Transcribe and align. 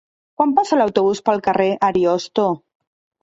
Quan 0.41 0.53
passa 0.59 0.77
l'autobús 0.79 1.19
pel 1.27 1.43
carrer 1.49 1.69
Ariosto? 1.89 2.47